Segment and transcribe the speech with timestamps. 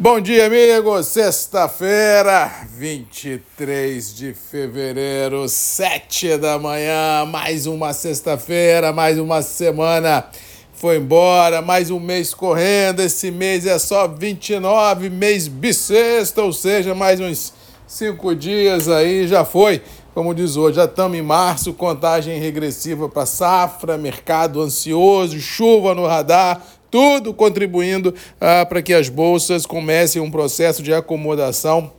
[0.00, 1.08] Bom dia, amigos.
[1.08, 7.26] Sexta-feira, 23 de fevereiro, 7 da manhã.
[7.26, 10.24] Mais uma sexta-feira, mais uma semana
[10.72, 11.60] foi embora.
[11.60, 13.00] Mais um mês correndo.
[13.00, 17.52] Esse mês é só 29, mês bissexto, ou seja, mais uns
[17.84, 19.82] cinco dias aí já foi.
[20.14, 26.06] Como diz hoje, já estamos em março, contagem regressiva para safra, mercado ansioso, chuva no
[26.06, 31.92] radar tudo contribuindo ah, para que as bolsas comecem um processo de acomodação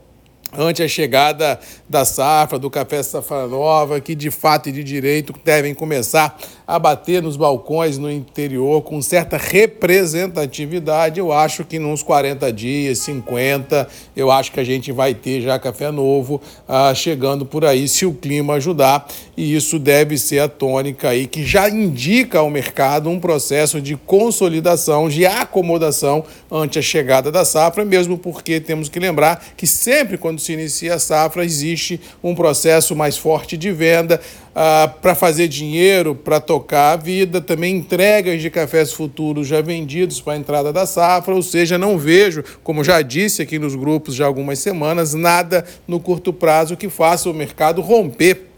[0.56, 5.32] ante a chegada da safra, do café safra nova, que de fato e de direito
[5.44, 11.20] devem começar a bater nos balcões no interior com certa representatividade.
[11.20, 15.58] Eu acho que nos 40 dias, 50, eu acho que a gente vai ter já
[15.58, 19.06] café novo ah, chegando por aí, se o clima ajudar.
[19.40, 23.96] E isso deve ser a tônica aí que já indica ao mercado um processo de
[23.96, 26.22] consolidação, de acomodação
[26.52, 30.96] ante a chegada da safra, mesmo porque temos que lembrar que sempre quando se inicia
[30.96, 34.20] a safra existe um processo mais forte de venda
[34.54, 40.20] ah, para fazer dinheiro, para tocar a vida, também entregas de cafés futuros já vendidos
[40.20, 44.14] para a entrada da safra, ou seja, não vejo, como já disse aqui nos grupos
[44.14, 48.49] já algumas semanas, nada no curto prazo que faça o mercado romper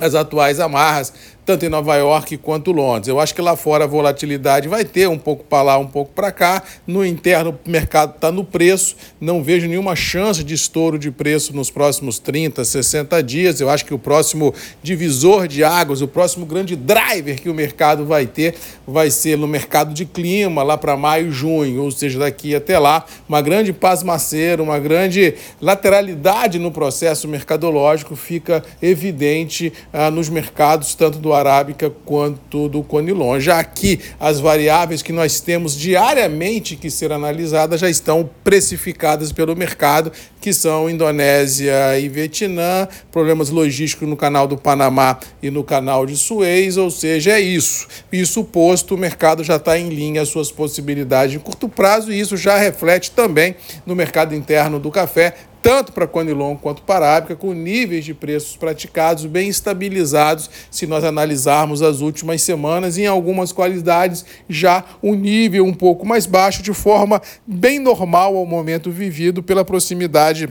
[0.00, 1.12] as atuais amarras
[1.44, 3.08] tanto em Nova York quanto Londres.
[3.08, 6.12] Eu acho que lá fora a volatilidade vai ter um pouco para lá, um pouco
[6.12, 6.62] para cá.
[6.86, 8.96] No interno, o mercado está no preço.
[9.20, 13.60] Não vejo nenhuma chance de estouro de preço nos próximos 30, 60 dias.
[13.60, 18.06] Eu acho que o próximo divisor de águas, o próximo grande driver que o mercado
[18.06, 18.54] vai ter,
[18.86, 23.04] vai ser no mercado de clima, lá para maio, junho, ou seja, daqui até lá,
[23.28, 31.18] uma grande pasmaceira, uma grande lateralidade no processo mercadológico fica evidente ah, nos mercados, tanto
[31.18, 33.40] do arábica quanto do conilon.
[33.40, 39.56] Já aqui, as variáveis que nós temos diariamente que ser analisadas já estão precificadas pelo
[39.56, 46.04] mercado, que são Indonésia e Vietnã, problemas logísticos no canal do Panamá e no canal
[46.04, 47.86] de Suez, ou seja, é isso.
[48.12, 52.18] Isso posto, o mercado já está em linha as suas possibilidades de curto prazo e
[52.18, 53.54] isso já reflete também
[53.86, 58.56] no mercado interno do café, tanto para Conilon quanto para Arábica, com níveis de preços
[58.56, 65.64] praticados bem estabilizados, se nós analisarmos as últimas semanas, em algumas qualidades já um nível
[65.64, 70.48] um pouco mais baixo, de forma bem normal ao momento vivido pela proximidade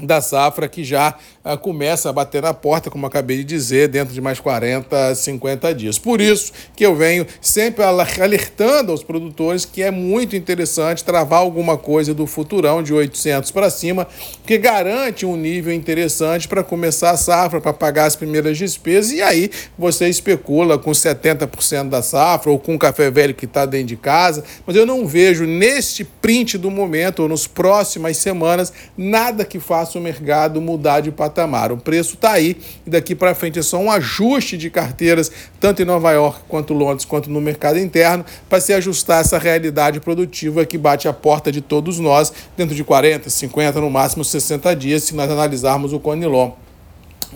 [0.00, 1.14] da safra que já
[1.44, 5.74] uh, começa a bater na porta, como acabei de dizer, dentro de mais 40, 50
[5.74, 5.98] dias.
[5.98, 11.78] Por isso que eu venho sempre alertando aos produtores que é muito interessante travar alguma
[11.78, 14.06] coisa do futurão de 800 para cima,
[14.44, 19.22] que garante um nível interessante para começar a safra, para pagar as primeiras despesas, e
[19.22, 23.86] aí você especula com 70% da safra ou com o café velho que está dentro
[23.86, 29.44] de casa, mas eu não vejo neste print do momento ou nos próximas semanas nada
[29.44, 31.70] que faça faça o mercado mudar de patamar.
[31.70, 35.30] O preço está aí e daqui para frente é só um ajuste de carteiras,
[35.60, 40.00] tanto em Nova York quanto Londres, quanto no mercado interno, para se ajustar essa realidade
[40.00, 44.74] produtiva que bate a porta de todos nós dentro de 40, 50, no máximo 60
[44.74, 46.65] dias, se nós analisarmos o Conilon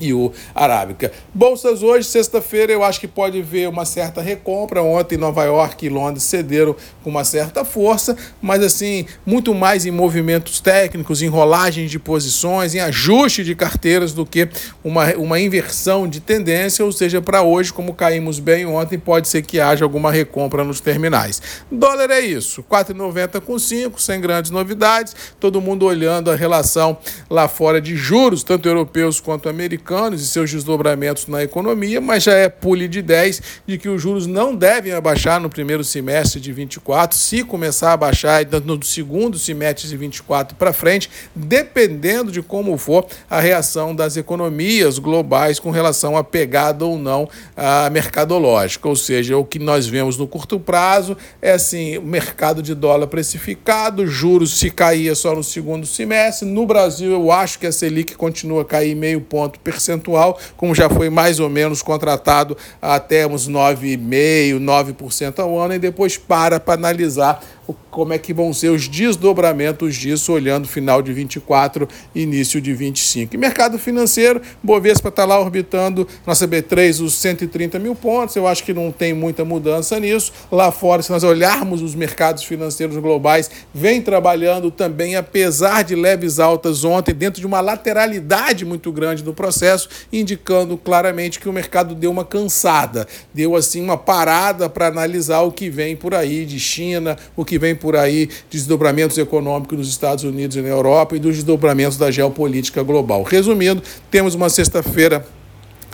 [0.00, 1.12] e o Arábica.
[1.34, 4.82] Bolsas hoje, sexta-feira, eu acho que pode ver uma certa recompra.
[4.82, 6.74] Ontem, Nova York e Londres cederam
[7.04, 12.74] com uma certa força, mas assim, muito mais em movimentos técnicos, em rolagens de posições,
[12.74, 14.48] em ajuste de carteiras do que
[14.82, 16.84] uma, uma inversão de tendência.
[16.84, 20.80] Ou seja, para hoje, como caímos bem ontem, pode ser que haja alguma recompra nos
[20.80, 21.42] terminais.
[21.70, 25.14] Dólar é isso, 4,90 com 5, sem grandes novidades.
[25.38, 26.96] Todo mundo olhando a relação
[27.28, 32.22] lá fora de juros, tanto europeus quanto americanos americanos e seus desdobramentos na economia, mas
[32.22, 36.40] já é pule de 10 de que os juros não devem abaixar no primeiro semestre
[36.40, 42.40] de 24, se começar a baixar no segundo semestre de 24 para frente, dependendo de
[42.40, 48.88] como for a reação das economias globais com relação à pegada ou não a mercadológica,
[48.88, 53.08] ou seja, o que nós vemos no curto prazo é assim, o mercado de dólar
[53.08, 58.14] precificado, juros se caía só no segundo semestre, no Brasil eu acho que a Selic
[58.14, 63.48] continua a cair meio ponto percentual, como já foi mais ou menos contratado até uns
[63.48, 67.42] 9,5%, 9% ao ano, e depois para para analisar
[67.90, 73.34] como é que vão ser os desdobramentos disso, olhando final de 24, início de 25.
[73.34, 78.64] E mercado financeiro, Bovespa está lá orbitando nossa B3 os 130 mil pontos, eu acho
[78.64, 80.32] que não tem muita mudança nisso.
[80.50, 86.38] Lá fora, se nós olharmos os mercados financeiros globais, vem trabalhando também, apesar de leves
[86.38, 91.94] altas ontem, dentro de uma lateralidade muito grande do processo, indicando claramente que o mercado
[91.94, 96.58] deu uma cansada, deu assim uma parada para analisar o que vem por aí de
[96.58, 101.20] China, o que vem por aí, desdobramentos econômicos nos Estados Unidos e na Europa e
[101.20, 103.22] dos desdobramentos da geopolítica global.
[103.22, 105.24] Resumindo, temos uma sexta-feira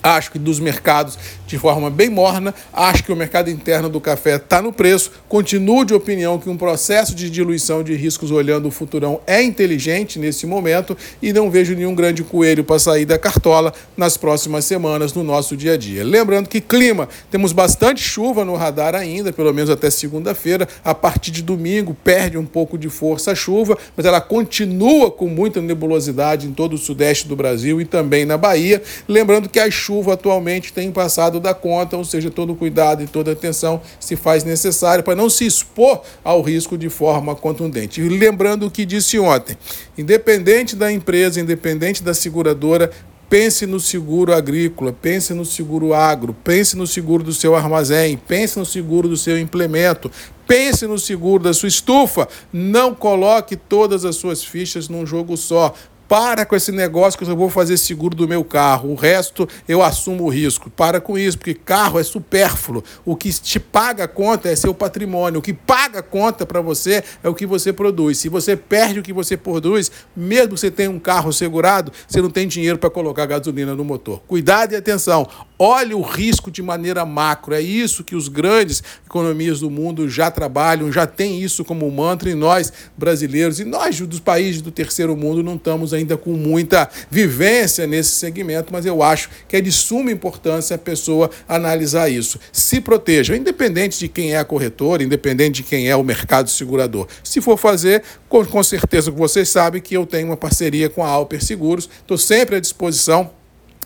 [0.03, 4.37] acho que dos mercados de forma bem morna, acho que o mercado interno do café
[4.37, 8.71] está no preço, continuo de opinião que um processo de diluição de riscos olhando o
[8.71, 13.73] futurão é inteligente nesse momento e não vejo nenhum grande coelho para sair da cartola
[13.97, 16.05] nas próximas semanas no nosso dia a dia.
[16.05, 21.31] Lembrando que clima, temos bastante chuva no radar ainda, pelo menos até segunda-feira, a partir
[21.31, 26.47] de domingo perde um pouco de força a chuva, mas ela continua com muita nebulosidade
[26.47, 28.83] em todo o sudeste do Brasil e também na Bahia.
[29.09, 33.31] Lembrando que as chuva atualmente tem passado da conta, ou seja, todo cuidado e toda
[33.31, 38.01] atenção se faz necessário para não se expor ao risco de forma contundente.
[38.01, 39.57] E lembrando o que disse ontem,
[39.97, 42.91] independente da empresa, independente da seguradora,
[43.29, 48.57] Pense no seguro agrícola, pense no seguro agro, pense no seguro do seu armazém, pense
[48.57, 50.09] no seguro do seu implemento,
[50.47, 52.29] pense no seguro da sua estufa.
[52.53, 55.75] Não coloque todas as suas fichas num jogo só.
[56.09, 59.83] Para com esse negócio que eu vou fazer seguro do meu carro, o resto eu
[59.83, 60.71] assumo o risco.
[60.71, 62.85] Para com isso, porque carro é supérfluo.
[63.05, 65.41] O que te paga a conta é seu patrimônio.
[65.41, 68.19] O que paga a conta para você é o que você produz.
[68.19, 72.23] Se você perde o que você produz, mesmo que você tenha um carro segurado, você
[72.23, 74.21] não tem dinheiro para colocar gasolina no motor.
[74.29, 75.29] Cuidado e atenção.
[75.59, 77.55] Olhe o risco de maneira macro.
[77.55, 82.29] É isso que os grandes economias do mundo já trabalham, já tem isso como mantra,
[82.29, 86.89] e nós, brasileiros, e nós dos países do terceiro mundo, não estamos ainda com muita
[87.11, 92.39] vivência nesse segmento, mas eu acho que é de suma importância a pessoa analisar isso.
[92.53, 97.07] Se proteja, independente de quem é a corretora, independente de quem é o mercado segurador.
[97.25, 101.09] Se for fazer, com, com certeza vocês sabem que eu tenho uma parceria com a
[101.09, 103.31] Alper Seguros, estou sempre à disposição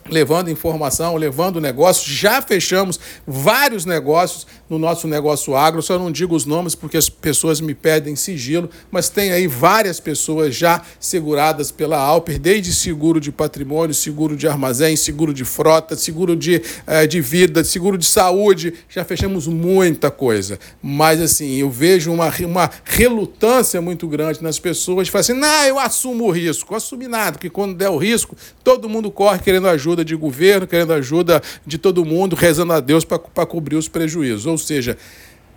[0.08, 2.06] levando informação, levando negócios.
[2.06, 7.10] Já fechamos vários negócios no nosso negócio agro, só não digo os nomes porque as
[7.10, 13.20] pessoas me pedem sigilo, mas tem aí várias pessoas já seguradas pela Alper, desde seguro
[13.20, 18.06] de patrimônio, seguro de armazém, seguro de frota, seguro de, eh, de vida, seguro de
[18.06, 18.72] saúde.
[18.88, 20.58] Já fechamos muita coisa.
[20.82, 25.64] Mas assim, eu vejo uma, uma relutância muito grande nas pessoas de falar assim: não,
[25.64, 26.74] eu assumo o risco.
[26.74, 28.34] Assumir nada, porque quando der o risco,
[28.64, 32.80] todo mundo corre querendo ajuda ajuda de governo, querendo ajuda de todo mundo, rezando a
[32.80, 34.46] Deus para cobrir os prejuízos.
[34.46, 34.96] Ou seja,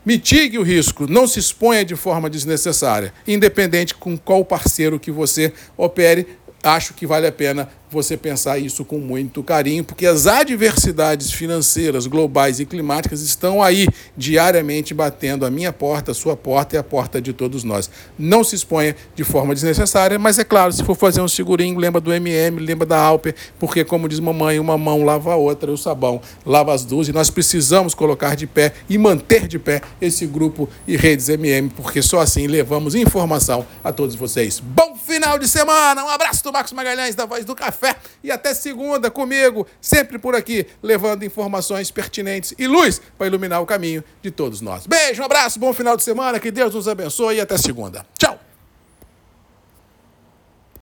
[0.05, 5.53] mitigue o risco, não se exponha de forma desnecessária, independente com qual parceiro que você
[5.77, 6.27] opere,
[6.63, 12.07] acho que vale a pena você pensar isso com muito carinho, porque as adversidades financeiras,
[12.07, 13.88] globais e climáticas estão aí
[14.18, 17.89] diariamente batendo a minha porta, a sua porta e a porta de todos nós.
[18.18, 22.01] Não se exponha de forma desnecessária, mas é claro, se for fazer um segurinho, lembra
[22.01, 25.77] do MM, lembra da Alper, porque como diz mamãe, uma mão lava a outra, o
[25.77, 30.25] sabão lava as duas, e nós precisamos colocar de pé e manter de pé esse
[30.25, 34.60] grupo e redes MM, porque só assim levamos informação a todos vocês.
[34.60, 38.53] Bom final de semana, um abraço do Marcos Magalhães da Voz do Café e até
[38.53, 44.31] segunda comigo, sempre por aqui, levando informações pertinentes e luz para iluminar o caminho de
[44.31, 44.88] todos nós.
[44.88, 48.05] Beijo, um abraço, bom final de semana, que Deus nos abençoe e até segunda.
[48.17, 48.42] Tchau!